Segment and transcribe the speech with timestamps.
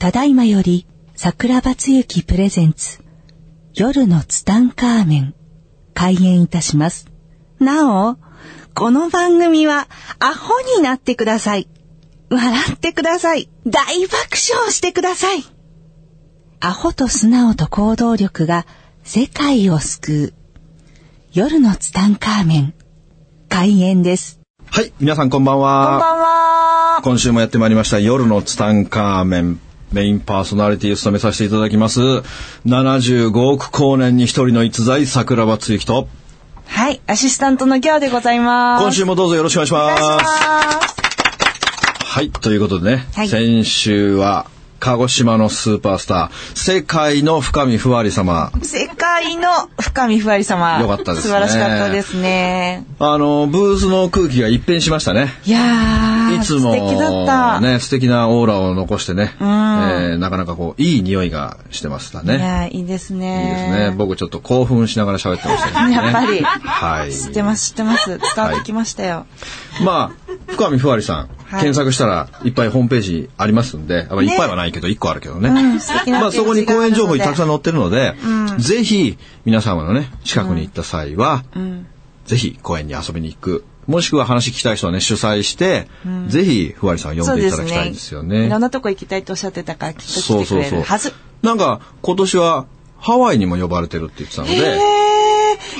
[0.00, 3.00] ただいまより桜庭つゆきプレゼンツ
[3.74, 5.34] 夜のツタンカーメン
[5.92, 7.06] 開演いたします。
[7.58, 8.16] なお、
[8.74, 11.68] この番組はアホになってください。
[12.30, 13.50] 笑ってください。
[13.66, 14.16] 大爆
[14.54, 15.44] 笑してください。
[16.60, 18.64] アホと素直と行動力が
[19.04, 20.34] 世界を救う。
[21.34, 22.74] 夜のツタンカーメン
[23.50, 24.40] 開演です。
[24.64, 25.90] はい、皆さんこんばんは。
[25.90, 27.00] こんばんは。
[27.04, 29.60] 今週もやってまいりました夜のツタンカーメン。
[29.92, 32.00] メインパーソナリティを務めさせていただきます。
[32.66, 36.08] 75億光年に一人の逸材、桜庭つゆきと、
[36.66, 38.82] はい、アシスタントのギャオでございます。
[38.82, 39.94] 今週もどうぞよろしくお願いします。
[39.94, 40.20] いしま
[40.88, 41.00] す。
[42.04, 44.46] はい、ということでね、はい先週は、
[44.80, 48.50] 鹿児島のスーパースター、世界の深見ふわり様。
[48.62, 50.80] 世界の深見ふわり様。
[50.80, 52.86] よかったですね素晴らしかったですね。
[52.98, 55.28] あの、ブースの空気が一変しましたね。
[55.44, 57.60] いやー、いつも素敵だった。
[57.60, 62.38] ね、素敵なオーラを残してね、んえーなかなかこう、いい匂いがしてましたね。
[62.38, 63.44] いやー、いいですね。
[63.44, 63.94] いいですね。
[63.94, 65.92] 僕ちょっと興奮しながら喋ってましたね。
[65.94, 67.12] やっぱりはい。
[67.12, 68.18] 知ってます、知ってます。
[68.18, 69.26] 伝わってきましたよ。
[69.84, 75.50] まあ、深見ふわりさん、はい検索したらいっぱいホームページありますんで、あまあいっぱいはないけど、1個あるけどね。
[75.50, 77.48] まあそこに公演情報にたくさんん。
[77.48, 78.14] 載ってるので、
[78.58, 81.42] ぜひ皆様のね、近くに行った際は、
[82.24, 83.64] ぜひ公園に遊びに行く。
[83.88, 85.88] もしくは話聞きたい人はね、主催して、
[86.28, 88.46] ぜひふわりさんを呼んでいただきたいんですよね。
[88.46, 91.12] いろんなとこ行きたいとおっしゃってたから、きっと来てくれるはず。
[91.42, 92.66] なんか今年は
[92.98, 94.78] ハワイにも呼ばれてるって言ってたので、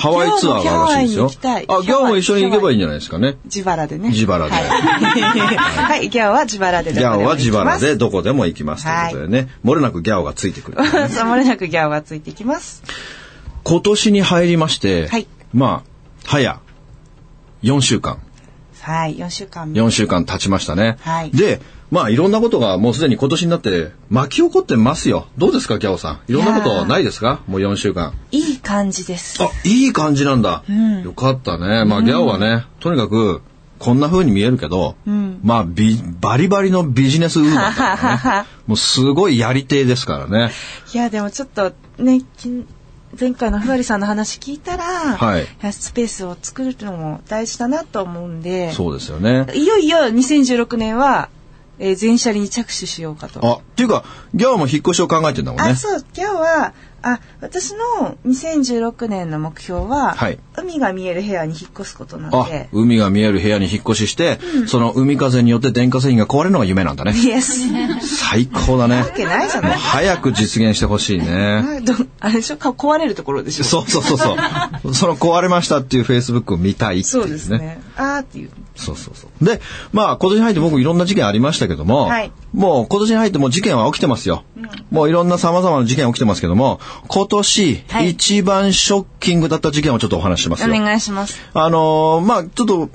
[0.00, 1.30] ハワイツアーがあるらしいですよ。
[1.68, 3.36] あ、ギャオも一緒に行けばいいんじゃないですかね。
[3.44, 4.08] 自腹でね。
[4.08, 10.78] 自腹ではい、はい、ギャオは自腹でギャオは自腹でどどこでも行きますということでね、漏れなくギャオがついてくる。
[10.78, 10.86] そう、
[11.28, 12.82] 漏れなくギャオがついてきます。
[13.62, 15.90] 今年に入りまして、はいまあ、
[16.24, 16.60] 早
[17.62, 18.18] 4週間、
[18.80, 19.72] はい、4週間。
[19.72, 20.96] 4週間経ちましたね。
[21.00, 25.26] はいで、まあいろんなことがもうすでに今年になって巻き起こってますよ。
[25.38, 26.30] どうですか、ギャオさん？
[26.30, 27.40] いろんなことないですか？
[27.48, 28.14] もう4週間。
[28.30, 29.42] いい感じです。
[29.42, 30.62] あ、いい感じなんだ。
[31.04, 31.84] よかったね。
[31.84, 33.42] まあ、ギャオはね、とにかく、
[33.80, 34.94] こんな風に見えるけど、
[35.42, 38.46] まあ、ビバリバリのビジネスウーマンだからね。
[38.68, 40.52] もうすごいやり手ですからね。
[40.94, 42.48] いや、でもちょっとね、き
[43.18, 49.46] 前回のふわりさんの話聞いたら、はいやスペースを作るのも大事だなと思うんで、そうですよね。
[49.54, 51.28] いよいよ2016年は、
[51.78, 53.44] えー全車輪に着手しようかと。
[53.44, 54.04] あ、っていうか、
[54.34, 55.76] ギャオも引っ越しを考えてんだもんねあ、。
[55.76, 56.72] そう、今日は、
[57.02, 67.14] あ、私の2016年の目標は、はい海が見える部屋に引っ越すことなんあで、、海が見える部屋に引っ越しして、その海風によって電化製品が壊れるのが夢なんだね。
[68.00, 68.98] 最高だね。
[68.98, 71.64] わけないじゃないもう早く実現してほしいね。
[72.20, 72.56] あれでしょ？
[72.58, 73.64] か壊れるところでしょ？
[73.64, 74.36] そうそうそうそう。
[74.94, 77.32] その壊れましたっていうフェイスブックを見たいっていそううね。
[77.32, 77.80] ですね。
[78.00, 78.50] あーっていう。
[78.76, 79.44] そうそうそう。
[79.44, 79.60] で、
[79.92, 84.42] まあ今年に入って僕いろんな事件ありましたけども、はいもう今年に入ってもう事件は起きてますよ。
[84.90, 90.82] もういろんな様々な事件起きてますけども、今年はい一番ショッキングだった事件をちょっとお話ししますおよ。
[90.82, 91.40] 願いします。
[91.54, 92.88] あのーまあちょっと、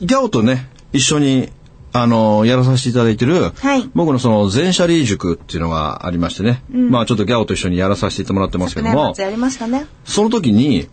[0.00, 1.50] ギャオとね、一緒に、
[1.92, 9.86] あのーやらさせていただいてる、はい僕のその全車リー塾っていうのがありましてね、まあちょっとギャオと一緒にやらさせてもらってますけども昨年末、やりましたね。
[10.04, 10.88] その時に、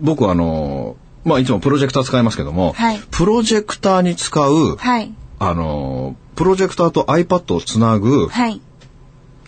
[0.00, 5.12] 僕はあのーまあいつもプロジェクター使いますけども、はいプロジェクターに使う、はい。
[5.40, 8.60] あのープロジェクターと iPad をつなぐ、はい。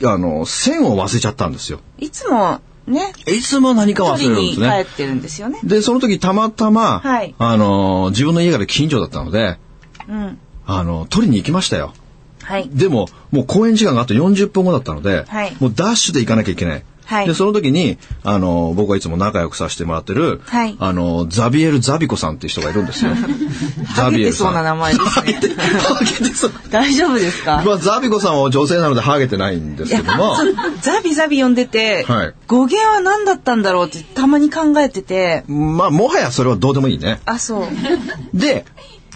[0.04, 1.80] あのー線を忘れちゃったんですよ。
[1.98, 4.84] いつもね、いつも何か忘れるんですね。
[4.86, 5.60] 帰ってるんですよね。
[5.62, 9.58] で、その時たまたま、はいあのー自分の家が近所だったので、
[10.08, 10.38] うん。
[10.66, 11.92] あのー取りに行きましたよ。
[12.42, 12.68] はい。
[12.72, 16.82] でも、もう公演時間があと40分後だったので、はいもうダッシュで行かなきゃいけない。
[17.08, 23.12] はいで、その時に、あの、僕はいつも仲良くさせてもらってる、はいあの、ザビエル・ザビコさんっていう人がいるんですよ。
[23.88, 25.54] ハゲてそうな名前ですハゲて、ね。
[25.54, 26.52] ハゲてそう。
[26.70, 27.62] 大丈夫ですか？
[27.64, 30.36] まあ、ザビコさんは女性なのでハゲてないんですけども、
[30.82, 37.20] ザビザビ呼んでて、はい語源は何だったんだろうってたまに考えてて、まあ、もはやそれはどうでもいいね。
[37.24, 38.38] あ、そう。
[38.38, 38.66] で、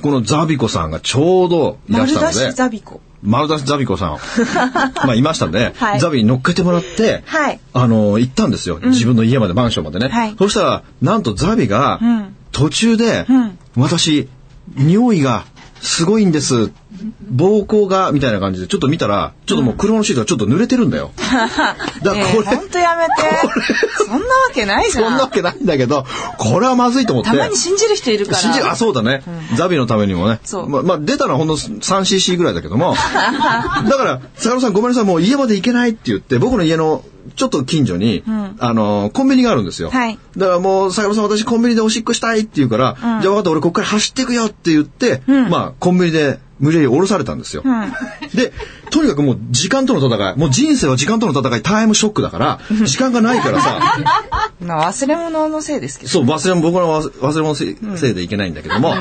[0.00, 3.00] このザビコさんがちょうどいらしたのでし、ザビコ。
[3.22, 4.18] 丸出しザビコさん、
[5.06, 6.00] まあ、いましたんで、はい。
[6.00, 7.60] ザビに乗っけてもらって、はい。
[7.72, 8.80] あの、行ったんですよ。
[8.82, 10.08] 自分の家まで、マンションまでね。
[10.08, 10.34] はい。
[10.38, 13.58] そしたら、なんとザビがん、途中で、ん。
[13.76, 14.28] 私、
[14.76, 15.44] 匂いが
[15.82, 16.70] すごいんです。
[17.34, 21.10] 膀胱が、みたいな感じで、ちょっと見たら、ちょっともう車のシートがちょっと濡れてるんだよ。
[21.18, 21.68] だか
[22.02, 23.12] らこれ、ほんとやめて。
[23.98, 24.22] そんなわ
[24.54, 25.04] けないじゃん。
[25.04, 26.06] そんなわけないんだけど、
[26.38, 27.30] これはまずいと思って。
[27.30, 28.38] たまに信じる人いるから。
[28.38, 29.22] 信じるあ、そうだね。
[29.56, 30.38] ザビのためにもね。
[30.44, 32.94] そうま、まあ、出たのはほんの 3cc ぐらいだけども。
[33.88, 37.02] だから、坂野さんごめんなさい、もう家まで行けないって言って、僕の家の
[37.36, 38.22] ちょっと近所に、
[38.58, 39.90] あの、コンビニがあるんですよ。
[39.90, 47.64] はいだからもう、坂野さん私コンビニでおしっこしたいって言うから、じゃあ分かった、俺ここから走っていくよって言って、まあ、コンビニで無理やり降ろされたんですよ。
[48.34, 48.52] で、
[48.90, 53.80] とにかくもう時間との戦い、もう人生は時間との戦い、タイムショックだから、時間がないからさ、
[54.64, 56.10] まあ忘れ物のせいですけど。
[56.10, 58.94] そう、忘れ物、僕の忘忘れ物せいせいでいけないんだけども、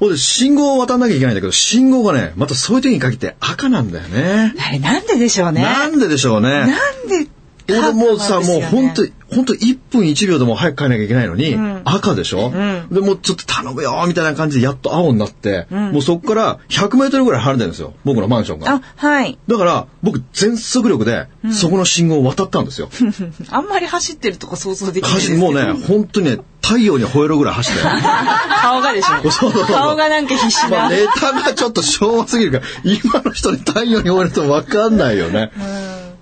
[0.00, 4.54] ほんで信号を渡んなきゃいけないんだけど、信号がね、またそういう時に限って赤なんだよね。
[4.66, 5.62] あれなんででしょうね。
[5.62, 6.48] なんででしょうね。
[6.48, 6.68] なん
[7.08, 7.27] で
[7.68, 11.54] 俺もうさ、もう本当に、本当1分1秒でも早く帰らなきゃいけないのに、
[11.84, 12.50] 赤でしょ、
[12.90, 17.92] で、もうちょっと頼むよみたいな感じでやっと青になって、もうそこから100メートルぐらい離れてるんですよ。
[18.04, 19.38] 僕のマンションがあ。、はい。
[19.46, 22.88] だから、僕全速力で、そこの信号を渡ったんですよ。
[23.50, 28.00] あんまり走ってるとこ想像できないですもうね、本当にね、太陽に吠えるぐらい走ったよ。
[28.62, 29.30] 顔がでしょ？
[29.30, 30.96] そうそうそう顔がなんか必死まあ、な。
[30.96, 35.50] ネタがちょっと昭和すぎるから、今の人に太陽に追われると分かんないよね。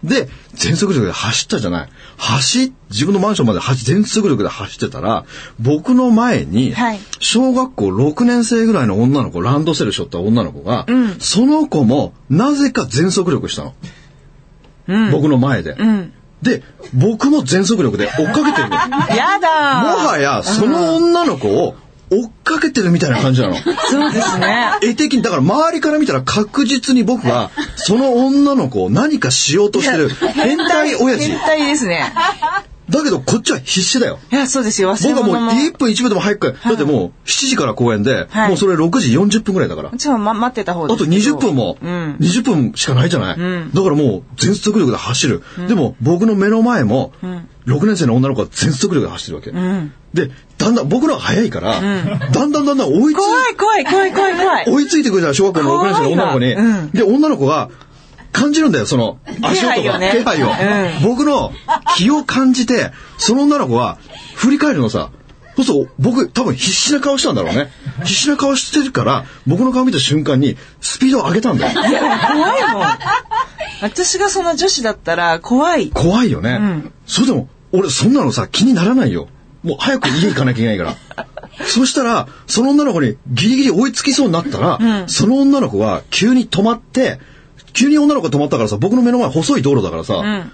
[0.06, 1.88] で、全速力で走ったじゃない。
[2.16, 5.24] 走、自分のマンションまで走、全速力で走ってたら、
[5.58, 10.86] 僕の前にはい、小学校6年生ぐらいの女の子、ランドセル背負った女の子が、
[11.18, 13.74] その子も、なぜか全速力したの。
[15.10, 15.74] 僕の前で。
[15.74, 16.12] ん
[16.42, 16.62] で、
[16.94, 18.76] 僕も全速力で追っかけてるの。
[19.10, 21.74] やだもはや、その女の子を
[22.10, 23.56] 追っかけてるみたいな感じなの。
[23.56, 24.72] そうですね。
[24.82, 31.40] 絵的に、だから周りから見たら確実に僕は、その女の子を何かしようとしてる変態親父変。
[31.40, 32.12] 態ですね。
[32.88, 34.18] だけどこっちは必死だよ。
[34.30, 34.94] いや、そうですよ。
[34.94, 35.50] 僕はもう物も。
[35.52, 39.90] 1分1秒でも早く、だってもう7時から公演で、はいもうそれ6時40分ぐらいだから。
[39.90, 41.38] ちょっと、ま、待ってた方あとですけど。
[41.38, 42.16] 20分も、うん。
[42.20, 45.42] 20分しかないじゃない、んだからもう全速力で走る。
[45.68, 47.12] でも僕の目の前も、
[47.66, 49.50] 6年生の女の子は全速力で走ってるわけ。
[49.50, 49.92] うん。
[50.14, 54.64] で、だんだん僕の方が早いから、だんだんだんだん追いつい怖い怖い怖い怖い怖い。
[54.68, 56.92] 追いついてくるじゃん、小学校の6年生の女の子に。
[56.92, 57.70] で、女の子が
[58.36, 59.98] 感じるんだよ、その足音が。
[59.98, 60.50] 気配を。
[61.02, 61.52] 僕の
[61.96, 63.96] 気を感じて、その女の子は
[64.34, 65.10] 振り返るのさ。
[65.56, 67.70] そうすると僕多分必死な顔したんだろうね。
[68.00, 71.72] 必死な顔してるから、僕の顔見た瞬間にスピードを上げたんだよ。
[71.72, 72.82] 怖いもん。
[73.80, 75.90] 私がその女子だったら怖い。
[75.90, 76.58] 怖いよね。
[76.58, 79.28] んそれでも、俺そんなのさ、気にならないよ。
[79.62, 81.26] もう早く家行かなきゃいけないから。
[81.64, 87.18] そしたら、その女の子にギリギリ追いつきそうになったら、その女の子が急に止まって、
[87.76, 90.52] 急に女の子が止まったからさ、僕の目の前細い道路だからさ、ん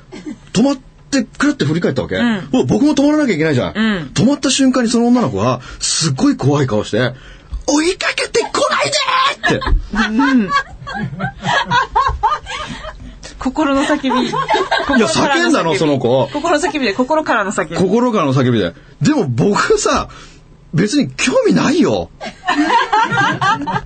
[0.52, 0.76] 止まっ
[1.10, 7.14] てくるって振り返ったわけ、んお僕も止まらなきゃいけないじゃん,、ん止まった瞬間にその女の子が、すっごい怖い顔して、
[7.66, 8.86] 追いかけてこない
[9.50, 10.62] でーって。
[13.38, 14.08] 心の叫び。
[14.08, 16.28] い いや、叫んだの、その子。
[16.32, 17.76] 心の叫びで、心からの叫び。
[17.76, 18.74] 心からの叫びで。
[19.00, 20.08] でも僕さ、
[20.74, 22.10] 別に興味ないよ。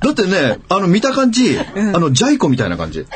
[0.00, 1.65] だってね、あの見た感じ、あ
[1.99, 3.06] のジャイコみたいな感じ。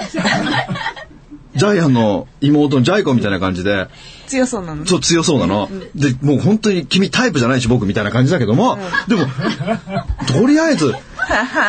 [1.56, 3.88] ジャイアンの妹のジャイコみたいな感じで、
[4.28, 4.87] 強そうなの。
[4.87, 5.69] そう強そうなの。
[5.96, 8.78] で、もう本当に君タイプじゃないし僕みたいな感じだけども、
[9.08, 9.26] でも、
[10.26, 10.94] とりあえず、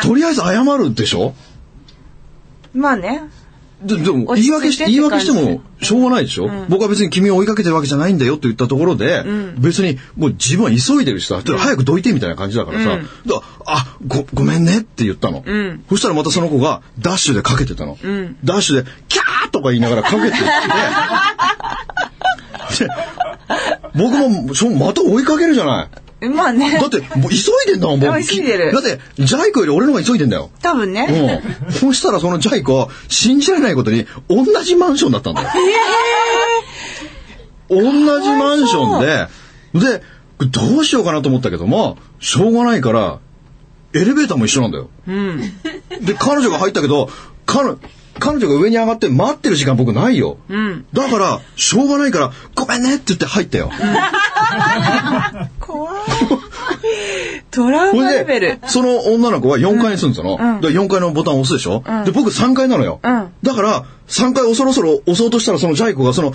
[0.02, 1.34] とりあえず謝るでしょ？
[2.74, 3.22] まあね。
[3.84, 9.24] ででも言い訳して言い訳してもしょうがないでしょ、僕は別に君を追いかけてるわけじゃないんだよって言ったところで、
[9.58, 15.84] 別にもう自分は急いでるしさ、早くどいてみたいな感じだからさ、だあごごめんねって言ったの、ん。
[15.88, 17.98] そしたらまたその子がダッシュでかけてたの、
[18.44, 20.38] ダッシュでキャーとか言いながらかけてって。
[22.78, 22.88] で
[23.94, 25.88] 僕もまた追いかけるじゃない
[26.28, 26.86] まあねだ。
[26.86, 31.42] ってもう急いでんだもん僕あ急いでるだってジャイコより俺の方が急いでんだよ多分ね。
[31.66, 31.72] うん。
[31.72, 35.48] そしたらそのジャイコ、信じられないことに、同じマンションだったんだよ。
[37.68, 39.28] 同じマンションで、
[39.80, 40.02] で、
[40.46, 43.18] どうしようかなと思ったけども、しょうがないから、
[43.94, 44.88] エレベーターも一緒なんだよ。
[45.06, 45.40] うん。
[46.02, 47.08] で、彼女が入ったけど、
[47.46, 47.76] 彼、
[48.18, 50.38] 彼女が上に上がって待ってる時間僕ないよ。
[50.48, 50.86] うん。
[50.92, 53.70] だから、しょうがないから、ごめんねって言って入ったよ。
[57.52, 60.38] トラウマレベルで。、その女の子は4階に住んでたの。
[60.40, 62.98] うんで4階のボタンを押すでしょ、うんで、僕3階なのよ。
[63.02, 66.32] うんだから、3階をそろそろ押そうとしたら、そのジャイコがその、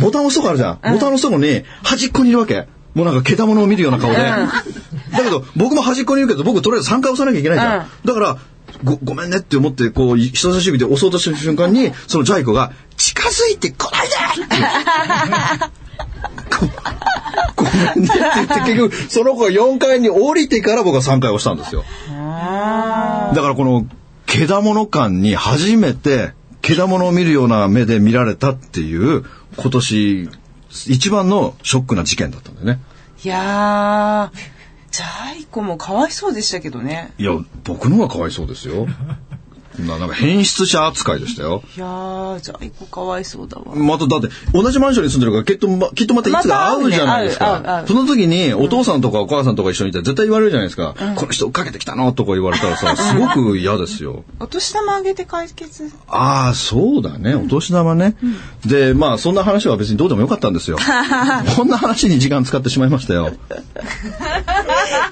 [0.00, 0.74] ボタンを押すとこあるじゃん。
[0.74, 2.66] ボタンを押すとこに、端っこにいるわけ。
[2.94, 4.16] もうなんか、けたものを見るような顔で。
[4.16, 7.86] だけど、僕も端っこにいるけど、僕とりあえず3回押さなきゃいけないじゃん。
[8.04, 8.38] だから、
[8.82, 14.08] ご、ごめんねって思って、こう、人差し指で押そうとした瞬間に、そのジャイコが、近づいてこない
[14.38, 14.56] でって
[17.56, 18.08] ごごめんね。
[18.08, 21.84] って言って結局その子が4階に降りてから僕は3階を押したんですよ。
[22.10, 23.86] あだからこの
[24.26, 26.32] けだもの感に初めて
[26.62, 29.24] けだものを見るような目で見られたっていう
[29.56, 30.28] 今年
[30.88, 32.80] 一番のショックな事件だったんだよね。
[33.18, 34.36] ーいやー、
[34.90, 37.12] ジャイコもかわいそうでしたけどね。
[37.18, 37.32] いや
[37.64, 38.86] 僕の方がかわいそうですよ
[39.78, 41.62] ななんか変質者扱いでしたよ。
[41.76, 43.74] いやー、じゃあ一個かわいそうだわ。
[43.74, 47.60] まただって同じマンションに住んでるからきっとまきっとまたいつか会うじゃないですか。
[47.64, 50.94] まねその時にお父さんとかお母さんとか一緒にいたら絶対言われるじゃないですか。
[51.16, 54.24] この人追っかけてきたのとか言われたらさ、すごく嫌ですよ。
[54.40, 55.90] お年玉あげて解決。
[56.08, 57.34] ああ、そうだね。
[57.34, 58.16] お年玉ね。
[58.64, 60.78] で、まあそんな話は別にどうでもよかったんですよ。
[61.56, 63.32] こんな話に時間使ってしまいましたよ。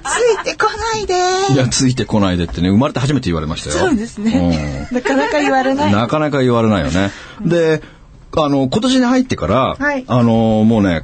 [0.05, 1.13] ついてこないで
[1.53, 3.87] いや、ついてこないでってね、生まれて初めて言われましたよ。
[3.87, 4.31] そうですね。
[4.91, 5.91] なかなか言われない。
[5.91, 7.11] なかなか言われないよね。
[7.41, 7.81] で、
[8.37, 11.03] あの、今年に入ってから、はいあの、もうね、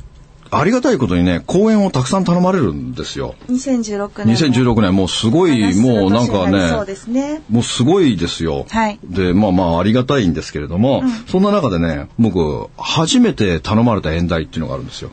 [0.54, 3.36] ありがたいことにね、講演をたくさん頼まれるんですよ。
[3.50, 4.36] 2016年。
[4.36, 7.42] 2016年、もうすごい、もうなんかね、すね。
[7.50, 8.66] もうすごいですよ。
[8.70, 15.12] はいで、まあまあありがたいんですけれども、そんな中でね、僕、初めて頼まれた演題っていうのがあるんですよ。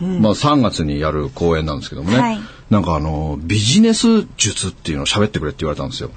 [0.00, 2.40] まあ3月にやる講演なんですけどもね、はい
[2.70, 6.10] なんかあの、ビジネス術っていうのを喋ってくれって言われたんですよ。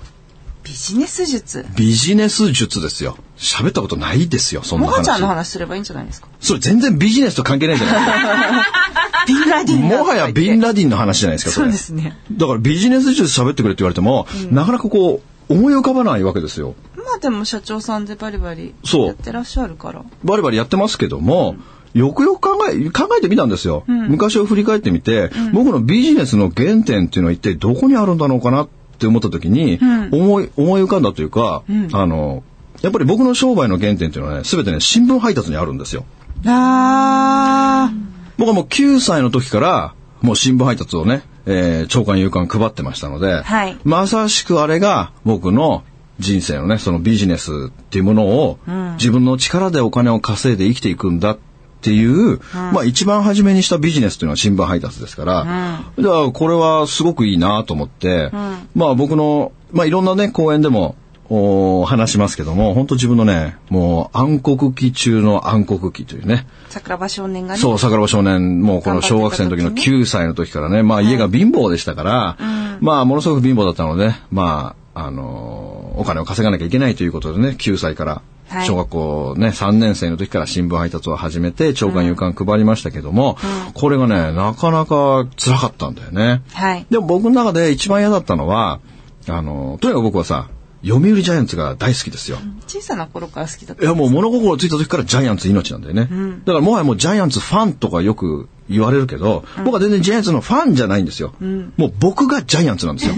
[0.68, 1.66] ビジネス術。
[1.76, 3.18] ビジネス術ですよ。
[3.38, 4.92] 喋ったことないですよ、そんな話。
[4.92, 6.28] モカちゃんの話すればいいんじゃないですか？
[6.40, 8.66] それ全然ビジネスと関係ないじゃないですか。
[9.28, 11.66] ビンラディンだもはやビンラディンの話じゃないですか、それ。
[11.68, 12.18] そうですね。
[12.32, 16.76] だからビジネス術喋ってくれって言われても、なかなかこう、思い浮かばないわけですよ。
[16.96, 20.04] まあでも社長さんでバリバリそうやってらっしゃるから。
[20.24, 21.56] バリバリやってますけども、
[21.94, 23.84] よくよく考え、考えてみたんですよ。
[23.88, 29.80] 昔を振り返ってみて、僕のビジネスの原点っていうのは一体どこにあるんだろうかなって思った時に、
[30.12, 31.64] 思い、思い浮かんだというか、
[31.94, 32.44] あの、
[32.82, 36.06] やっぱり僕の商売の原点っていうのはね、すべてね、新聞配達にあるんですよ。
[36.46, 37.92] あ
[38.38, 43.78] 僕はもう9歳の時から、もう新聞配達をね、えー、長官夕刊配ってましたので、はい。
[43.84, 45.84] まさしくあれが僕の
[46.20, 48.60] 人生のね、そのビジネスっていうものを、
[48.98, 51.38] 自分の力でお金を稼いで生きていくんだっ
[51.82, 58.32] ていう、まあ一番初めにしたビジネスっていうのは新聞配達ですから、じゃあこれはすごくいいなと思って、
[58.76, 60.96] まあ僕の、まあいろんなね、講演でも、
[61.30, 66.72] お話しますけども、本当自分のね、もう暗黒期中の暗黒期というね、ー。
[66.72, 67.60] 桜庭少年がね。
[67.60, 72.38] そう、桜庭少年、もうこの小学生の時の9歳の時からね、まあ家が貧乏でしたから、
[72.80, 83.38] まあものすごく貧乏だったので、まあ、あのーお金を稼がなきゃいけないということでね、9歳から、はい小学校ね、3年生の時から新聞配達を始めて、長官夕刊配りましたけども、
[83.74, 86.42] これがね、なかなか辛かったんだよね。
[86.54, 86.86] はい。
[86.90, 88.80] でも僕の中で一番嫌だったのは、
[89.28, 90.48] あの、とにかく僕はさ、
[90.86, 92.38] 読売ジャイアンツが大好きですよ。
[92.68, 93.84] 小さな頃から好きだった。
[93.84, 96.08] いやもう物心ついた時からジャイアンツ命なんだよね。
[96.46, 101.34] だからもはやもうジャイアンツファンとかよく言われるけど、僕は全然ジャイアンツのファンじゃないんですよ。
[101.78, 103.16] もう僕がジャイアンツなんですよ。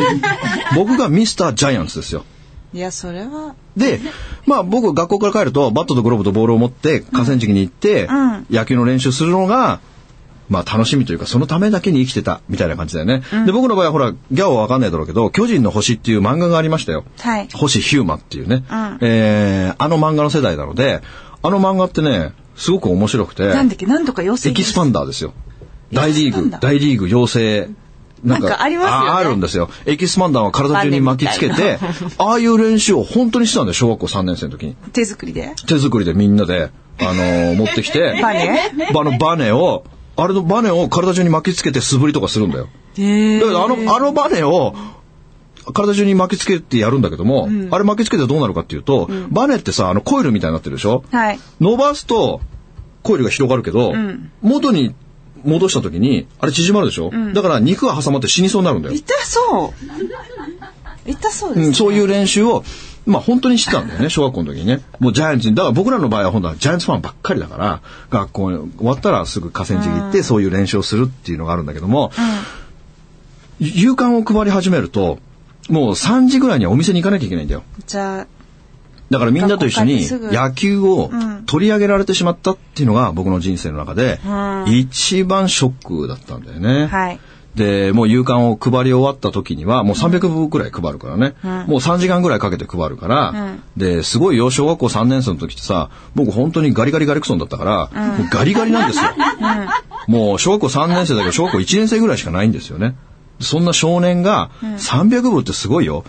[0.74, 2.24] 僕がミスタージャイアンツですよ。
[2.72, 4.00] いや、それは、で、
[4.46, 9.80] まあ僕学校から帰るとバットとグローブとボールを持って河川敷に行って、ん野球の練習するのが、
[10.48, 13.22] まあ楽しみというかそのためだけに生きてたみたいな感じだよね。
[13.46, 17.04] で、僕の場合はほら、ギャオはわかんないだろうけど、巨人の星っていう漫画がありましたよ。
[17.18, 17.48] はい。
[17.52, 21.02] 星飛雄馬っていうね、うんえーあの漫画の世代なので、
[21.42, 24.50] あの漫画ってね、すごく面白くて、なんだっけ、なんとか養成。
[24.50, 25.32] エキスパンダーですよ。
[25.92, 27.68] 大リーグ大リーグ養成。
[28.24, 29.70] なんかありますよねああるんですよ。
[29.86, 31.78] エキスパンダーを体中に巻きつけバて
[32.18, 34.76] ああいう練習を本当にしてたんだよ、小学校3年生の時に。
[34.92, 35.54] 手作りで？
[35.66, 38.72] 手作りでみんなで、あのー持ってきて、 バネ？
[38.90, 39.84] あのバネを、
[40.16, 42.68] あれのバネを体中に巻きつけて素振りとかするんだよ。
[42.98, 44.74] へだけどあの、あのバネを、
[45.72, 51.04] 体中に巻きつけてやるんだけども、あれ巻きつけてどうなるかっていうと、バネってさ、あのコイルみたいになってるでしょ？
[51.10, 51.40] はい。
[51.60, 52.40] 伸ばすと、
[53.02, 53.94] コイルが広がるけど、
[54.42, 54.94] 元に
[55.44, 58.94] 戻した時に、あれ縮まるでしょ、だから肉が挟まって死にそうになるんだよ。
[58.94, 59.74] 痛そ
[61.06, 61.10] う。
[61.10, 62.64] 痛そうです、ねうん、そういう練習を、
[63.06, 64.82] まあ本当にしてたんだよね、小学校の時にね。
[64.98, 67.80] もうジャイアンツに、だから僕らの場合は本当はジャイアンツファンばっかりだから、
[68.10, 72.12] 学校終わったらすぐ河川敷行って、そういう練習をするっていうのがあるんだけども、
[73.58, 75.18] 夕刊を配り始めると、
[75.68, 77.62] もう3時ぐらいにはお店に行かなきゃいけないんだよ。
[77.86, 78.26] じゃあ、
[79.10, 86.86] だからみんなと一緒に野球をうん取り上げられてしまったっていうのが僕の人生の中でうん一番ショックだったんだよね。
[86.86, 87.18] はい。
[87.54, 91.34] で、もう夕刊を配り終わった時にはもう300部くらい配るからね。
[91.44, 99.10] うんもう3時間ぐらいかけて配るから、うんで、すごいよ、小学校3年生の時ってさ、僕本当にガリガリガリクソンだったから、もうガリガリなんですよ。
[100.06, 102.94] もう小学校3年生だけど小学校1年生ぐらいしかないんですよね。
[103.40, 106.04] そんな少年が300部ってすごいよ。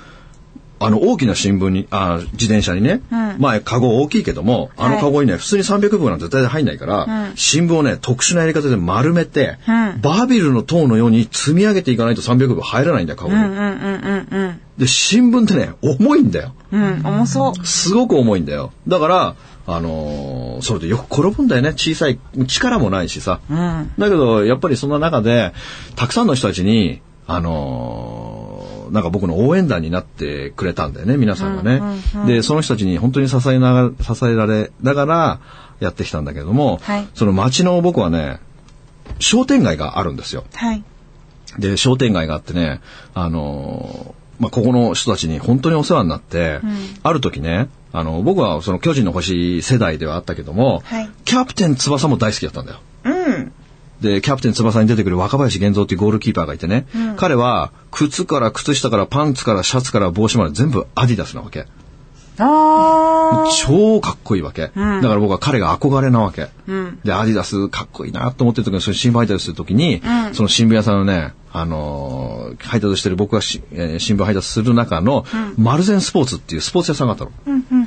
[0.84, 13.36] あの大きな新聞に、あ自転車にね、うんまあカゴ大きいけども、あのカゴにね、普通に300部なんて絶対入んないから、うん新聞をね、特殊なやり方で丸めて、うんバービルの塔のように積み上げていかないと300部入らないんだよ、カゴに。
[13.36, 13.64] うんうんうん
[14.32, 14.60] うんうん。
[14.78, 16.54] で、新聞ってね、重いんだよ。
[16.72, 17.66] うん、重そう。
[17.66, 18.72] すごく重いんだよ。
[18.88, 19.36] だから、
[19.68, 21.70] あのーそれでよく転ぶんだよね。
[21.70, 23.40] 小さい、力もないしさ。
[23.50, 23.92] うん。
[23.98, 25.54] だけど、やっぱりそんな中で、
[25.96, 28.21] たくさんの人たちに、あのー
[28.92, 31.82] なんか僕の応援団になってくれたんだよね、皆さんがね。
[32.28, 35.40] で、その人たちに本当に支えながら、支えられながら
[35.80, 38.40] やってきたんだけども、はいその街の僕はね、
[39.20, 40.44] 商店街があるんですよ。
[40.54, 40.84] はい。
[41.60, 42.82] で、商店街があってね、
[43.14, 46.62] あのーまあ、ここの人たちに本当にお世話になって、
[47.04, 52.80] ある時ね、あの、僕はその巨人の星世代ではあったけども、はいキャプテン翼も大好きだったんだよ。
[53.06, 53.51] うん。
[54.02, 56.86] で、キャプテン翼に出てくる若林源三っていうゴールキーパーがいてね、
[57.18, 61.68] 彼は靴から靴下からパンツからシャツから帽子まで全部アディダスなわけ。
[62.44, 64.64] あ超かっこいいわけ。
[64.64, 66.48] だから僕は彼が憧れなわけ。
[67.04, 70.02] で、アディダスかっこいいなと思ってる時に、その新聞配達する時に、
[70.34, 75.26] その新聞屋さんのね、あのー配達してる僕がし、えー新聞配達する中の、
[75.58, 77.32] マルゼンスポーツっていうスポーツ屋さんがあったの。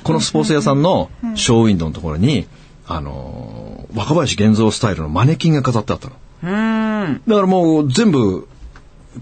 [0.05, 2.47] このスポーツ屋さんのショーウィンドウのところに、
[2.87, 6.15] あのー若林源三スタイルのマネキンが飾ってあったの。
[6.43, 7.07] あ。
[7.07, 7.23] うん。
[7.27, 8.49] だからもう全部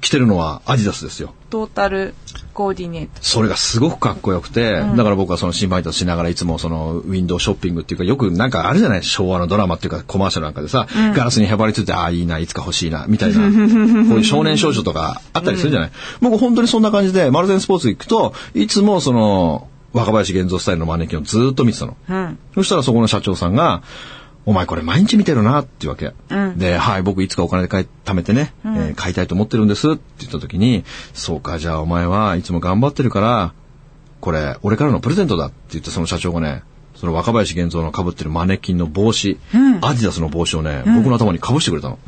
[0.00, 1.35] 着てるのはアディダスですよ。
[1.50, 2.14] トータル
[2.55, 3.12] コーディネート。
[3.21, 22.38] それがすごくかっこよくて、だから僕はその新配達しながらいつもそのウィンドウショッピングっていうかよくなんかあるじゃない昭和のドラマっていうかコマーシャルなんかでさ、ガラスにへばりついてああいいないつか欲しいなみたいなこういう少年少女とかあったりするじゃない、僕本当にそんな感じでマルゼンスポーツ行くといつもその若林源三スタイルのマネキンをずーっと見てたの、うん。
[22.55, 23.83] そしたらそこの社長さんが、
[24.44, 26.12] お前これ毎日見てるなっていうわけ。
[26.56, 30.84] で、はい、僕いつかお金で買い貯めてね、えー買いたいと思ってるんですって言った時に、
[31.14, 33.52] そうか、じゃあお前はいつも頑張ってるから、
[34.20, 36.62] これ、俺からのプレゼントだって言ってその社長がね、
[36.94, 39.38] その若林源三の被ってるマネキンの帽子、
[39.80, 41.99] アディダスの帽子をね、僕の頭に被してくれたの。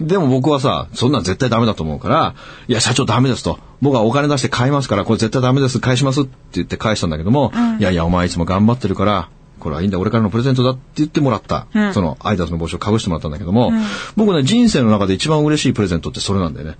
[0.00, 2.34] でも僕はさ、そんなん絶対ダメだと思うから、
[2.68, 3.58] いや、社長ダメですと。
[3.80, 9.28] 僕はお金出して買いますから、これ絶対ダメです、返しますって言って返したんだけども、いやいや、お前いつも頑張ってるから、
[9.58, 11.66] これはいいんだ、俺からのプレゼントだって言ってもらった。
[11.92, 13.72] そのアイダスの帽子をかぶしてもらったんだけども、
[14.16, 16.76] 僕ね、人生の中で一番嬉しいプレゼントってそれなんだよね。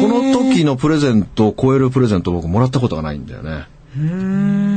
[0.00, 3.66] この時のプレゼントを超えるプレゼントを僕もらったことがないんだよね。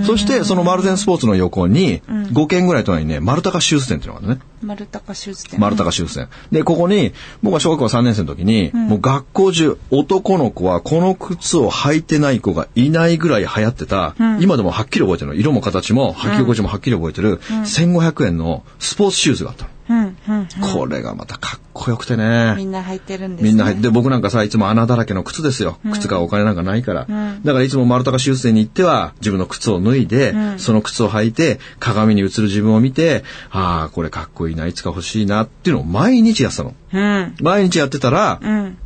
[0.05, 4.41] そして、そのマルゼンスポーツの横に、5軒ぐらい隣にね、丸高シューズ店っていうのがあるのね。
[4.63, 5.59] 丸高手術店。
[5.59, 6.27] 丸高修正。
[6.51, 15.33] で、ここに、僕は小学校3年生の時に、もう学校中、男の子はこの靴を履いてない子がいないぐらい流行ってた、今でもはっきり覚えてるの。
[15.33, 19.69] 色も形も履き心地もはっきり覚えてる、1500円のスポーツシューズがあったの。
[19.89, 20.47] うん、うん。
[20.73, 22.53] これがまたかっこよくてね。
[22.57, 23.49] みんな履いてるんですね。
[23.49, 25.77] みんなて、僕なんかさ、いつも穴だらけの靴ですよ。
[25.93, 27.01] 靴買うお金なんかないから。
[27.01, 36.73] だからいつも丸高修正に行っては、自分の靴を脱いで、その靴を履いて、鏡に映る自分を見て、ああ、これかっこいいな、いつか欲しいなっていうのを毎日やってたの。
[36.93, 37.35] うん。
[37.41, 38.77] 毎日やってたら、うん。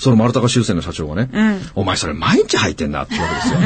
[0.00, 3.60] その丸高修正の社長がね、んお前それ毎日履いてんなって言うわけですよ。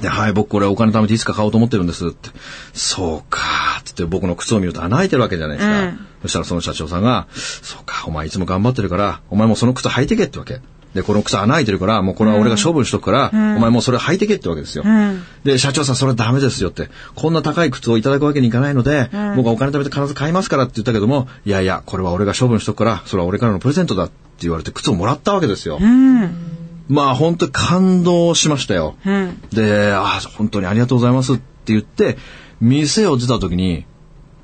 [0.00, 2.30] で、はい、僕これお金貯めていつか買おうと思ってるんですって。
[2.72, 5.80] そうかーって言って僕の靴を見ると穴開いてるわけじゃないですか。
[5.80, 10.60] うんそしたらその社長さんが、そうか、お前いつも頑張ってるから、お前もうその靴履いてけってわけ。
[10.94, 14.84] で、この靴穴開いてるから、もうこれは俺が処分しとくから、お前もうそれ履いてけってわけですよ。
[14.84, 16.90] んで、社長さんそれダメですよって。
[17.14, 25.78] こんな高い靴をいただくわけにいかないので、僕はお金貯めて必ず買いますからって言ったけども、いやいや、これは俺が処分しとくから、それは俺からのプレゼントだって言われて靴をもらったわけですよ。
[25.80, 26.59] うん。
[26.90, 28.96] まあ本当に感動しましたよ。
[29.06, 29.40] うん。
[29.52, 32.18] で、ああ、本当にありがとうございますって言って、
[32.60, 33.86] 店を出た時に、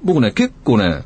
[0.05, 1.03] 僕ね、結構ね、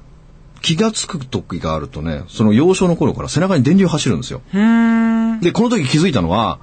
[0.61, 4.43] 気がつく時があるとね、その幼少の頃から背中に電流走るんですよ。
[4.53, 5.41] うん。
[5.41, 6.59] で、この時気づいたのは、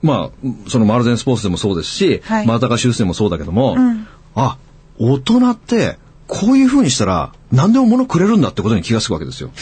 [0.00, 3.76] まあ、そのマルゼンスポーツでもそうですし、はいマータカ修正もそうだけども、
[4.34, 4.56] あ、
[4.98, 9.50] 大人って、こういう風にしたら、何でも物くれるんだってことに気がつくわけですよ。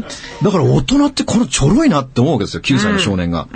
[0.00, 3.48] だから大人ってこのちょろいなって思うわけですよ、9歳の少年が。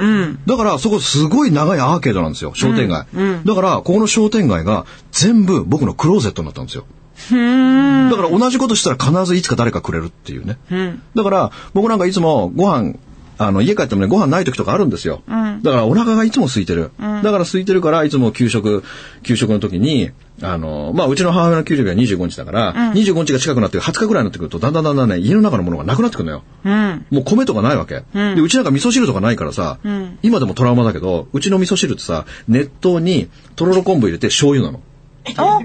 [0.46, 3.06] だからそこすごい長いアーケードなんですよ、商店街。
[3.44, 6.84] だから、ここの商店街が全部僕のクローゼットになったんですよ。
[7.30, 10.58] だから同じことしたら必ずいつか誰かくれるっていうね。
[11.14, 12.94] だから僕なんかいつもご飯、
[13.40, 15.22] あの家帰ってもねご飯ない時とかあるんですよ。
[15.26, 16.90] だからお腹がいつも空いてる。
[16.98, 18.84] だから空いてるからいつも給食、
[19.22, 20.10] 給食の時に、
[20.42, 26.42] あの、まあうちの母親の給料日は25日だから、25日が近くなって20日ぐらいになってくるとだんだんだんだんね家の中のものがなくなってくるのよ。
[26.64, 27.06] うん。
[27.10, 28.02] もう米とかないわけ。
[28.12, 29.78] で、うちなんか味噌汁とかないからさ、
[30.22, 34.82] 今でもトラウマだけど、うちの味噌汁ってさ、熱湯にとろろ昆布入れて醤油なの。
[35.36, 35.60] あ、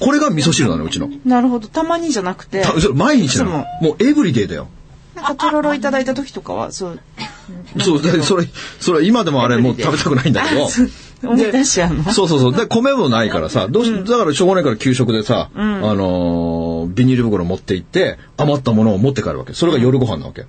[0.00, 1.08] これが味噌汁なの、うちの。
[1.24, 1.66] なるほど。
[1.66, 2.64] たまにじゃなくて。
[2.94, 3.64] 毎日なの。
[3.80, 4.68] いもうエブリデイだよ。
[5.14, 7.00] なんかとろろいただいた時とかは、そう。
[7.80, 8.46] そう、でそれ、
[8.80, 10.68] それ今でもあれもう食べたくないんだけど。
[11.24, 12.54] 思い出しちゃうのそうそうそう。
[12.54, 19.54] で、米もないからさ、どうし、だからしょうがないから給食でさ、あのービニール袋持って行って、余ったものを持って帰るわけ。
[19.54, 20.44] それが夜ご飯なわけ。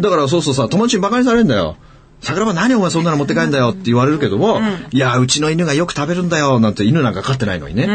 [0.00, 1.76] だからそうそうさ、友達に馬鹿にされるんだよ。
[2.20, 7.88] 桜庭何お前そんなの持って帰んだよって言われるけども、いや、うちの犬がよく食べるんだよ、なんて犬なんか飼ってないのにね。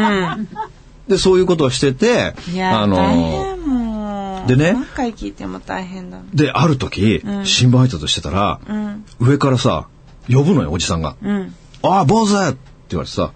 [1.08, 3.83] で、そういうことをしてて、あの大ー
[4.46, 6.24] でね何回聞いても大変だな。
[6.34, 9.04] で、ある時、新聞配達してたら、うん。
[9.20, 9.88] 上からさ、
[10.28, 11.16] 呼ぶのよ、おじさんが。
[11.22, 11.54] うん。
[11.82, 12.58] ああ、坊主って
[12.90, 13.32] 言われてさ、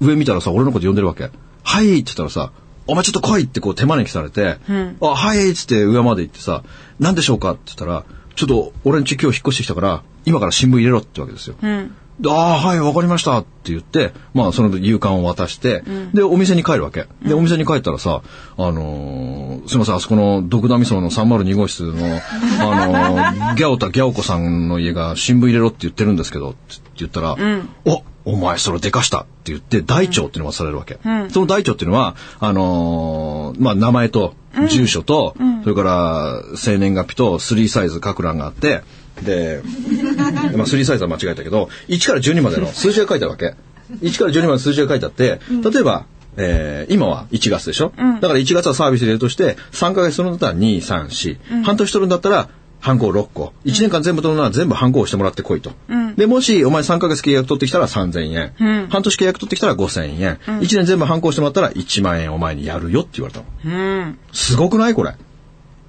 [0.00, 1.30] 上見たらさ、俺のこと呼んでるわけ。
[1.62, 2.52] はいって言ったらさ、
[2.86, 6.62] お前ちょっと来いってこう手招きされて、んあ、はいっつって上まで行ってさ、
[7.00, 7.52] 何でしょうか？
[7.52, 8.04] って言ったら、
[8.36, 11.56] ちょっと俺んち今日引っ越してきたから、今から新聞入れろってわけですよ。
[11.62, 11.94] うん。
[12.20, 13.38] でああ、はい、わかりました。
[13.38, 17.06] って言って、まあ、その夕刊を渡して、で、お店に帰るわけ。
[17.26, 18.22] で、お店に帰ったらさ、
[18.56, 22.20] あのーすいません、あそこの毒ダミソの302号室の、
[22.60, 26.58] あのーギャオタギャオコさんの家が新聞入れろって言ってるんですけど、って
[26.96, 27.36] 言ったら、
[27.84, 30.98] おお前それでかしたって言って、大腸っていうのがされるわけ。
[31.30, 34.34] その大腸っていうのは、あのーまあ、名前と、
[34.68, 38.82] 住所と、それから、生年月日と3サイズ書く欄があって、
[39.22, 39.62] で、
[40.56, 43.54] まあ、3サイズは間違えたけど、1から12までの数字が書いてあるわけ。
[44.02, 46.06] 1から12までの数字が書いてあって、例えば、
[46.36, 52.48] えー今は1月でしょ、だから1月はサービス入れるとして、3ヶ月取るんだったら2、3、4、半年取るんだったら、
[52.84, 53.54] ハンコ6個。
[53.64, 55.72] 1年間全部取るなら全部ハンコをしてもらってこいと。
[56.18, 58.88] で、もし、お前3ヶ月契約取ってきたら3000円。
[58.90, 60.38] 半年契約取ってきたら5000円。
[60.46, 63.46] 1年全部ハンコをしてもらったら1万円お前にやるよって言われたの。
[63.64, 64.18] うん。
[64.34, 65.14] すごくないこれ？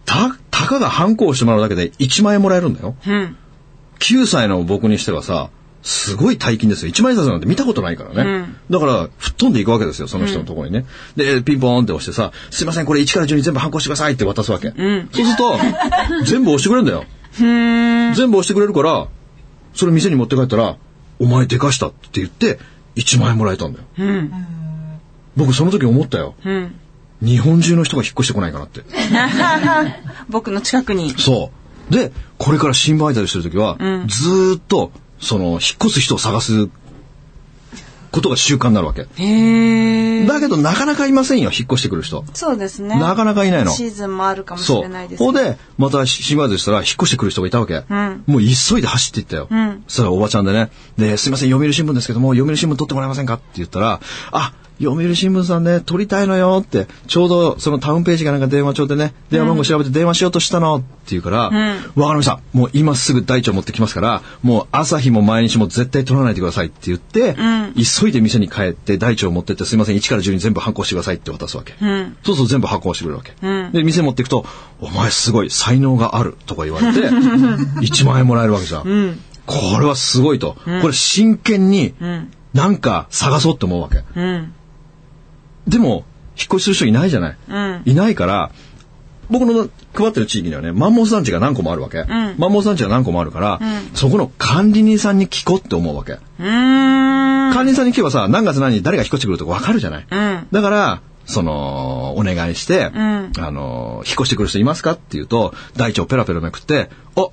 [0.06, 2.96] た、たかがハンコをしてもらうだけで1万円もらえるんだよ。
[3.06, 3.36] うん。
[4.00, 5.50] 9歳の僕にしてはさ、
[5.86, 6.92] すごい大金ですよ。
[6.92, 8.48] 1万円札なんて見たことないからね。
[8.72, 10.86] だから、吹っ飛んでいくわけですよ、その人のところにね。
[11.16, 14.70] で、ピンポーンって押してさ、すいません、これ1から12全部ハンコしてくださいって渡すわけ。
[14.70, 15.60] そうすると、
[16.26, 17.06] 全部押してくれるんだよ。
[17.38, 19.08] 全部押してくれるから、
[19.76, 20.78] それ店に持って帰ったら、
[21.20, 22.58] お前でかしたって言って、
[22.96, 23.86] 1万円もらえたんだよ。
[24.00, 24.32] うん。
[25.38, 26.34] 僕その時思ったよ。
[26.44, 26.76] うん。
[27.22, 28.82] 日本中の人が引っ越してこないかなって。
[30.30, 31.12] 僕の近くに。
[31.12, 31.52] そ
[31.92, 31.94] う。
[31.94, 36.70] で、これから新聞配達してるときは、ずーっと、その、引っ越す人を探す
[38.12, 39.02] ことが習慣になるわけ。
[39.04, 42.24] だけど、なかなかいませんよ、引っ越してくる人。
[42.34, 43.00] そうですね。
[43.00, 45.10] なかなかいないのシーズンもあるかもしそうれない。
[45.10, 47.78] です、ほんで、また新聞配達したら、引っ越してくる人がいたわけ。
[47.78, 49.46] んもう急いで走っていったよ。
[49.46, 53.34] んそしたらおばちゃんでね、で、すいません、読売新聞ですけども、読売新聞取ってもらえませんか？
[53.34, 54.00] って言ったら、
[54.32, 61.54] あ、読売新聞さんね、取りたいのよって、ちょうどそのタウンページかなんか電話帳でね、電話番号調べて電話しようとしたのって言うから、わ、か
[61.96, 62.40] りました。
[62.54, 67.36] もう今すぐ大腸持ってきますから、もう朝日も毎日も絶対取らないでくださいって言って、
[67.76, 71.74] 急いで店に帰って大腸持ってって、すいません、1から10に全部発行してくださいって渡すわけ。
[71.74, 73.34] んそうすると全部発行してくれるわけ。
[73.72, 74.46] で、店持っていくと、
[74.82, 77.10] お前すごい才能があるとか言われて、
[77.82, 79.20] 1万円もらえるわけじゃん。
[79.46, 80.58] これはすごいと。
[80.82, 81.94] これ真剣に、
[82.54, 84.04] なんか探そうって思うわけ。
[85.66, 85.72] うん。
[85.72, 86.06] でも、
[86.38, 87.38] 引っ越しする人いないじゃない。
[87.48, 88.52] うんいないから、
[89.30, 92.06] 僕の配ってる地域にはね、マンモス団地が何個もあるわけ。
[92.38, 93.60] マンモス団地が何個もあるから、
[93.94, 96.20] そこの管理人さんに聞こうって思うわけ。
[96.38, 100.06] 管理人さんに聞けばさ、何月何日誰が引っ越してくるとか分かるじゃない。
[100.10, 100.48] うん。
[100.52, 107.28] だから、その、お願いして、んあの、引っ越してくる人いますかって言うと、大腸ペラペラめくって、あ、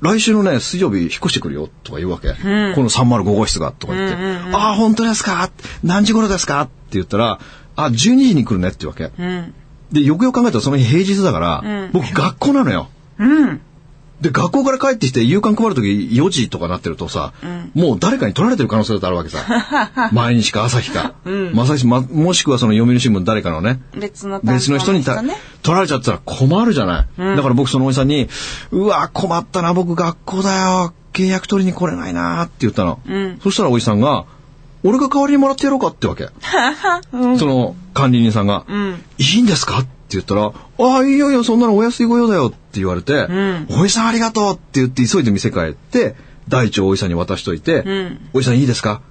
[0.00, 2.30] 来週のね、水曜日引っ越してくるよとか言うわけ。
[2.30, 4.16] この305号室がとか言って、
[4.52, 5.50] あ、本当ですか
[5.84, 7.38] 何時頃ですかって言ったら、
[7.76, 9.12] あ、12時に来るねってわけ。
[9.18, 9.54] うん。
[9.92, 12.88] で、よくよく考えたらその日平日だから、僕学校なのよ。
[13.18, 13.60] うん。
[14.20, 17.34] で、学校から帰ってきて夕刊配るとき4時とかなってるとさ、
[17.74, 19.44] もう誰かに取られてる可能性だってあるわけさ。
[20.12, 21.14] 毎日か朝日か。
[21.52, 25.04] まさしま、もしくはその読売新聞誰かのね、別の担当別の人に。
[25.04, 27.36] 取られちゃったら困るじゃない。
[27.36, 28.28] だから僕そのおじさんに、
[28.70, 30.92] うわ、困ったな、僕学校だよ。
[31.12, 33.00] 契約取りに来れないなって言ったの。
[33.42, 34.24] そしたらおじさんが、
[34.86, 36.28] 俺が代わりにもらってやろうかってわけ。
[37.38, 38.64] その管理人さんが、
[39.18, 43.26] いいんですかって言ったら、ああ、いいよいいよ、そんなのお安いご用だよって言われて、
[43.68, 46.14] おじさんありがとうって言って急いで店帰って、
[46.48, 47.84] 大腸をおじさんに渡しといて、
[48.32, 49.02] おじさんいいですか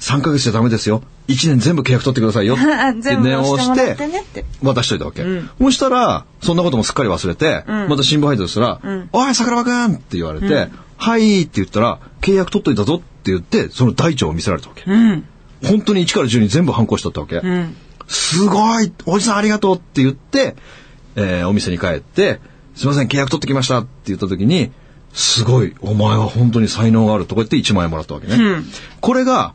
[0.00, 1.02] ?3 ヶ月じゃダメですよ。
[1.28, 2.56] 1年全部契約取ってくださいよ。
[2.56, 4.44] って念を押して。
[4.62, 5.24] 渡しといたわけ。
[5.60, 8.80] そしたら、そんなこともすっかり忘れて、また新聞配達したら、
[9.12, 14.84] おい、桜庭くんって言われて、はいって言ったら、契約取っといたぞって言って、その大腸を見せられたわけ。
[14.86, 15.24] うん。
[15.64, 17.36] 本当に1から10に全部反抗しとったわけ。
[17.36, 17.76] うん。
[18.06, 20.56] すごいおじさんありがとうって言って、
[21.16, 22.40] えーお店に帰って、
[22.74, 24.72] すいません、契約取ってきましたって言った時に、
[25.12, 28.36] すごい、お前は本当に才能があるとか言って1万円もらったわけね。
[28.36, 28.64] ん
[29.00, 29.54] これが、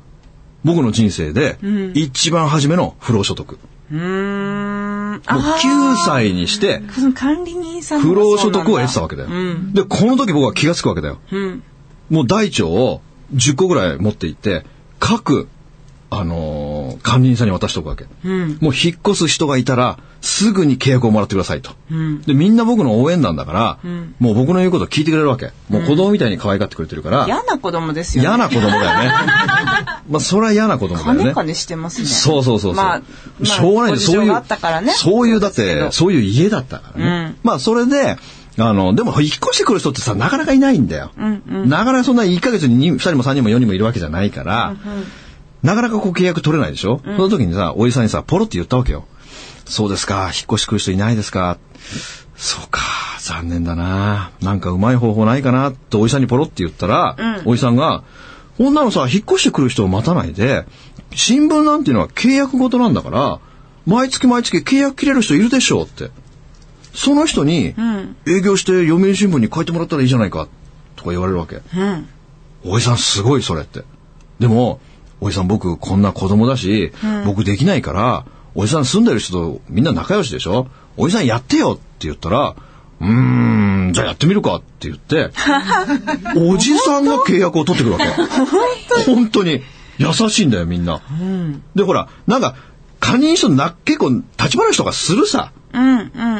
[0.63, 1.57] 僕の人生で、
[1.93, 3.59] 一番初めの不労所得。
[3.91, 4.98] うーん。
[5.09, 6.81] もう9歳にして、
[7.15, 9.29] 管理人さん不も労所得を得てたわけだよ。
[9.29, 9.73] うん。
[9.73, 11.19] で、この時僕は気がつくわけだよ。
[11.31, 11.63] うん。
[12.09, 13.01] もう大腸を
[13.33, 14.65] 10個ぐらい持って行って、
[14.99, 15.47] 各、
[16.11, 18.05] あのー管理人さんに渡しておくわけ。
[18.25, 18.57] うん。
[18.61, 21.71] もう引っ越す人がいたら、すぐに契約をもらってくださいと。
[21.91, 22.21] うん。
[22.21, 25.51] で、みんな僕の応援団だから、んもう僕の言うことを聞いてくれるわけ。
[25.69, 28.29] もう子供みたいに可愛がってくれてるから、嫌な子供ですよね。
[28.29, 29.11] 嫌な子供だよね。
[30.09, 31.23] まあ、それは嫌な子供だよね。
[31.25, 32.07] 金金してますね。
[32.07, 32.83] そうそうそうそう。
[32.83, 33.03] まあ、ま
[33.43, 34.43] あしょうがないそういう。
[34.93, 37.35] そういう、だって、そういう家だったからね。
[37.43, 38.17] まあ、それで、
[38.57, 41.11] あの、でも、引っ越してくる人ってさ、なかなかいないんだよ。
[41.47, 44.75] なかなかそんな1ヶ月に2人も3人も4人もいるわけじゃないから、
[45.63, 49.05] なかなかこう契約取れないでしょ、その時にさ、おじさんにさ、ポロって言ったわけよ。
[49.65, 51.57] そうですか、引っ越してくる人いないですか？
[52.35, 52.81] そうか、
[53.19, 54.31] 残念だな。
[54.41, 55.69] なんかうまい方法ないかな？
[55.69, 58.03] っておじさんにポロって言ったら、おじさんが、
[58.57, 60.65] こんなのさ、引っ越してくる人を待たないで、
[61.13, 63.39] 新聞なんていうのは契約ごとなんだから、
[63.85, 66.11] 毎月毎月契約切れる人いるでしょうって。
[66.93, 67.75] その人に、
[68.25, 70.47] 営業して読売新聞に書いてもらったらいいじゃないか、
[70.95, 71.61] とか言われるわけ。
[72.65, 73.83] おじさんすごいそれって。
[74.39, 74.79] でも、
[75.21, 76.91] おじさん僕こんな子供だし、
[77.25, 80.67] 僕できないから、おじさん住んでる人とみんな仲良しでしょ？
[80.97, 82.55] おじさんやってよって言ったら、
[83.01, 85.29] うーん、じゃあやってみるかって言って、
[86.37, 89.05] おじさんが契約を取ってくるわけ。
[89.13, 89.61] 本当に。
[89.97, 91.01] 優しいんだよ、みんな。
[91.75, 92.55] で、ほら、なんか、
[93.01, 95.51] カニ人な、結構立ち話とかするさ。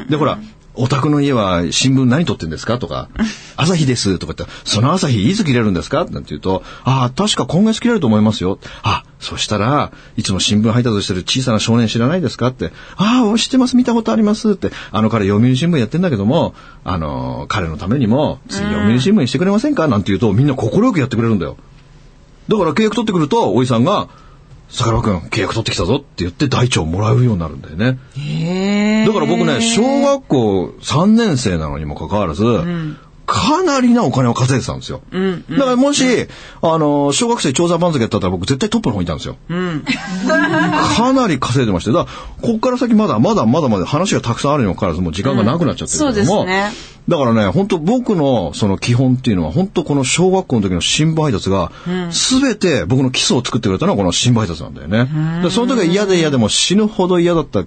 [0.10, 0.40] で、ほら、
[0.82, 2.78] お宅の家は新聞何撮ってんですか？
[2.80, 3.10] とか、
[3.58, 6.06] 朝日ですとか言ったら、その朝日いつ切れるんですか？
[6.06, 8.60] なんて言うと、ああ、確か今月切れると思いますよ。
[8.84, 12.48] あ、そしたら、いつも新聞配達してる小さな少年知らないですか？
[12.48, 14.52] って、ああ、知ってます、見たことあります？
[14.52, 19.88] って、あの彼読売新聞やってんだけども、あの、彼のためにも、次読売新聞にしてくれませんか？
[19.88, 21.58] なんて言うと、みんな快くやってくれるんだよ。
[22.48, 24.08] だから契約取ってくると、おじさんが、
[24.72, 27.98] 坂場君、契約取ってきたぞって言って大腸もらうようになるんだよね。
[28.18, 28.22] へ
[29.10, 32.44] だから僕ね、小学校3年生なのにもかかわらず、
[33.26, 35.02] かなりなお金を稼いでたんですよ。
[35.12, 36.04] だからもし、
[36.62, 39.38] あの、小学生調査番付やったら僕絶対トップの方にいたんですよ。
[40.98, 41.98] かなり稼いでましたよ。
[41.98, 46.72] だから、こっから先まだまだまだまだ話がたくさんあるにもかかわらず、もう時間がなくなっちゃってるけども、そうですね。
[47.08, 51.72] だからね、本当僕のその基本っていうのは、本当この小学校の時の新聞配達が、
[52.12, 55.42] すべて僕の基礎を作ってくれたのはこの新聞配達なんだよね。
[55.44, 57.64] でその時は嫌で嫌でも死ぬほど嫌だった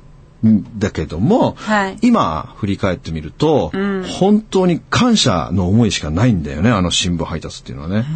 [0.46, 1.98] んだけども、はい。
[2.02, 3.72] 今振り返ってみると、
[4.18, 8.06] 本当に感謝の思いしかないんだよね、あの新聞配達っていうのはね。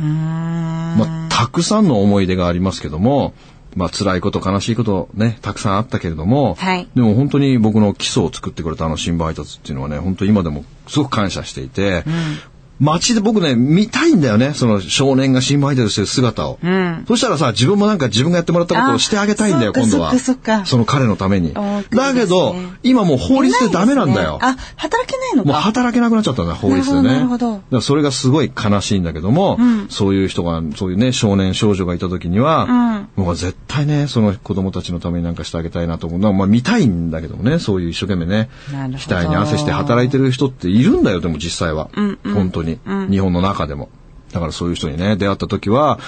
[0.99, 3.35] まあ、たくさんの思い出がありますけども、
[3.77, 6.89] まあ、辛いこと、悲しいことね、たくさんあったけれども、はい。
[6.95, 12.05] でも本当に僕の基礎を作ってくれたあの新聞配達っていうのはね、本当今でもすごく感謝していて、
[12.81, 16.59] 街で僕ね、見たいんだよね、その少年が新聞配達してる姿を。
[17.09, 20.17] そしたらさ、自分もなんか自分がやってもらったことをしてあげたいんだよ、あ今度は。
[20.19, 21.55] そっかその彼のために。
[21.55, 24.39] だけど、今もう法律でダメなんだよ。
[24.43, 25.53] あ、働けないのか。
[25.53, 27.03] もう働けなくなっちゃったんだ、法律でね。
[27.03, 29.59] なるほどだからそれがすごい悲しいんだけども、
[29.89, 36.33] そういう人が、そういうね、少年少女がいた時には、僕は絶対ね、その子供たちのためになんかしてあげたいなと思う。
[36.33, 41.89] まあ見たいんだけどもね、そういう一生懸命ねなるほど、額に汗して働いてる人っているんだよ、でも実際は。
[42.25, 43.89] 本当に、日本の中でも。
[44.33, 45.99] だからそういう人にね、出会った時は、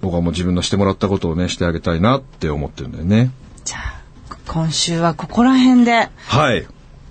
[0.00, 3.30] 僕はもう自分のしてもらったことをね、してあげたいなって思ってるんだよね。
[3.64, 6.08] じゃあ、今週はここら辺で。
[6.26, 6.66] はい。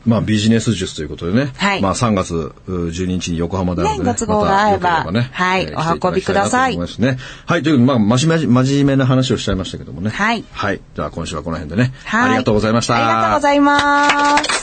[0.06, 1.52] まあビジネス術ということでね。
[1.56, 2.36] はいまあ3月
[2.68, 4.06] う12日に横浜であるので、ね。
[4.06, 7.18] ねご都合が合えばねはい来てお運びくださいただきたなと思ますね。
[7.46, 7.64] はい。
[7.64, 10.10] というまあ真面目、真面目な話をしちゃいましたけどもね。
[10.10, 10.82] はいはい。
[10.96, 11.94] では今週はこの辺でね。
[12.06, 12.30] はい。
[12.30, 12.96] ありがとうございました。
[12.96, 14.63] ありがとうございます。